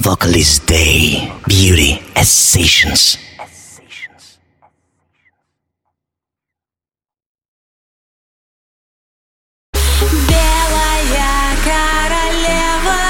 Vocalist 0.00 0.66
Day. 0.66 1.32
Beauty 1.48 2.00
as 2.14 2.28
Sessions. 2.28 3.18
Белая 10.28 11.56
королева 11.64 13.02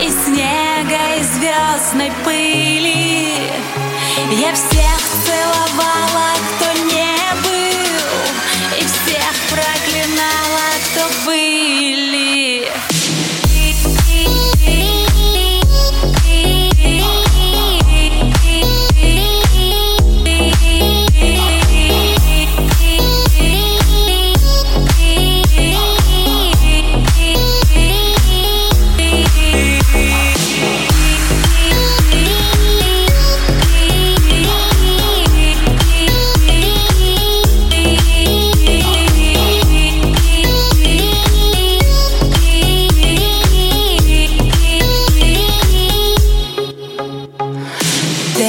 Из 0.00 0.14
снега 0.24 1.16
и 1.16 1.22
звездной 1.22 2.12
пыли 2.24 3.50
Я 4.40 4.54
всех 4.54 4.98
целовала, 5.26 6.32
кто 6.56 6.72
не 6.84 7.16
был 7.42 8.78
И 8.78 8.84
всех 8.84 9.34
проклинала, 9.50 9.75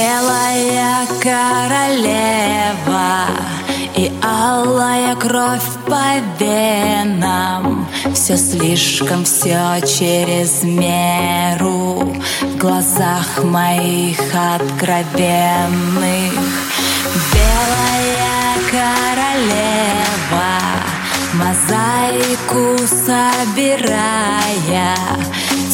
Белая 0.08 1.04
королева 1.20 3.08
и 3.94 4.10
алая 4.22 5.14
кровь 5.16 5.68
по 5.84 6.18
венам. 6.40 7.86
Все 8.14 8.38
слишком, 8.38 9.26
все 9.26 9.78
через 9.80 10.62
меру 10.62 12.16
В 12.40 12.56
глазах 12.56 13.44
моих 13.44 14.18
откровенных. 14.32 16.32
Белая 17.34 18.54
королева 18.70 20.56
Мозаику 21.34 22.78
собирая 22.88 24.38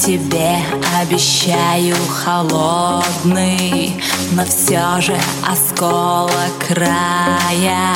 Тебе 0.05 0.58
обещаю 1.00 1.97
холодный 2.10 3.94
Но 4.33 4.44
все 4.44 5.00
же 5.00 5.16
осколок 5.50 6.30
края 6.69 7.94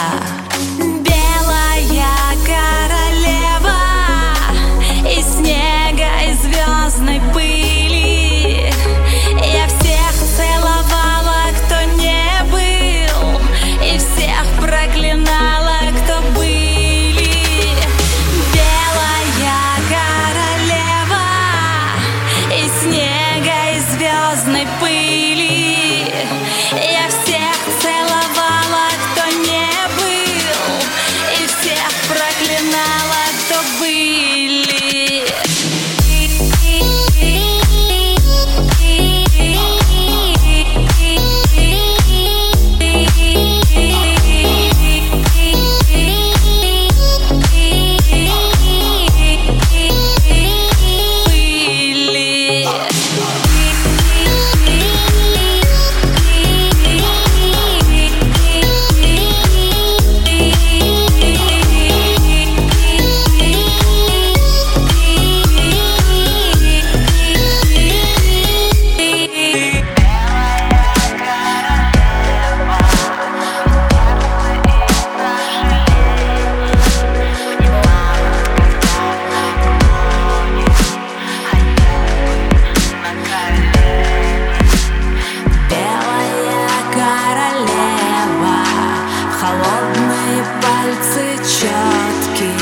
пальцы 90.78 91.36
четкие 91.42 92.54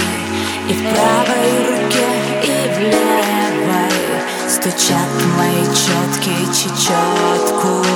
И 0.69 0.73
в 0.73 0.81
правой 0.81 1.51
руке, 1.69 2.09
и 2.43 2.75
в 2.75 2.79
левой. 2.81 3.91
Стучат 4.49 5.11
мои 5.37 5.65
четкие 5.65 6.47
чечетку 6.47 7.96